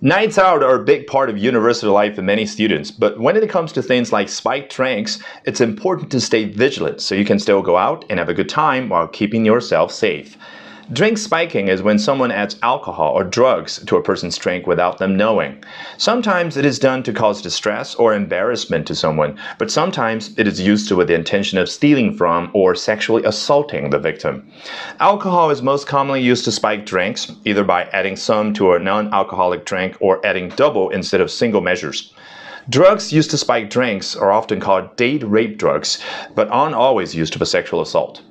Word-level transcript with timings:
Nights 0.00 0.38
out 0.38 0.62
are 0.62 0.76
a 0.76 0.84
big 0.84 1.08
part 1.08 1.28
of 1.28 1.36
university 1.36 1.88
life 1.88 2.14
for 2.14 2.22
many 2.22 2.46
students, 2.46 2.88
but 2.88 3.18
when 3.18 3.36
it 3.36 3.50
comes 3.50 3.72
to 3.72 3.82
things 3.82 4.12
like 4.12 4.28
spiked 4.28 4.72
drinks, 4.72 5.20
it's 5.44 5.60
important 5.60 6.12
to 6.12 6.20
stay 6.20 6.44
vigilant 6.44 7.00
so 7.00 7.16
you 7.16 7.24
can 7.24 7.40
still 7.40 7.62
go 7.62 7.76
out 7.76 8.04
and 8.08 8.20
have 8.20 8.28
a 8.28 8.34
good 8.34 8.48
time 8.48 8.88
while 8.88 9.08
keeping 9.08 9.44
yourself 9.44 9.90
safe. 9.90 10.36
Drink 10.90 11.18
spiking 11.18 11.68
is 11.68 11.82
when 11.82 11.98
someone 11.98 12.30
adds 12.30 12.56
alcohol 12.62 13.12
or 13.12 13.22
drugs 13.22 13.84
to 13.84 13.96
a 13.96 14.02
person's 14.02 14.38
drink 14.38 14.66
without 14.66 14.96
them 14.96 15.18
knowing. 15.18 15.62
Sometimes 15.98 16.56
it 16.56 16.64
is 16.64 16.78
done 16.78 17.02
to 17.02 17.12
cause 17.12 17.42
distress 17.42 17.94
or 17.96 18.14
embarrassment 18.14 18.86
to 18.86 18.94
someone, 18.94 19.38
but 19.58 19.70
sometimes 19.70 20.30
it 20.38 20.48
is 20.48 20.62
used 20.62 20.90
with 20.90 21.08
the 21.08 21.14
intention 21.14 21.58
of 21.58 21.68
stealing 21.68 22.16
from 22.16 22.50
or 22.54 22.74
sexually 22.74 23.22
assaulting 23.24 23.90
the 23.90 23.98
victim. 23.98 24.50
Alcohol 24.98 25.50
is 25.50 25.60
most 25.60 25.86
commonly 25.86 26.22
used 26.22 26.46
to 26.46 26.52
spike 26.52 26.86
drinks, 26.86 27.30
either 27.44 27.64
by 27.64 27.84
adding 27.92 28.16
some 28.16 28.54
to 28.54 28.72
a 28.72 28.78
non 28.78 29.12
alcoholic 29.12 29.66
drink 29.66 29.94
or 30.00 30.24
adding 30.24 30.48
double 30.56 30.88
instead 30.88 31.20
of 31.20 31.30
single 31.30 31.60
measures. 31.60 32.14
Drugs 32.70 33.12
used 33.12 33.30
to 33.32 33.36
spike 33.36 33.68
drinks 33.68 34.16
are 34.16 34.32
often 34.32 34.58
called 34.58 34.96
date 34.96 35.22
rape 35.22 35.58
drugs, 35.58 36.02
but 36.34 36.48
aren't 36.48 36.74
always 36.74 37.14
used 37.14 37.34
for 37.34 37.44
sexual 37.44 37.82
assault. 37.82 38.22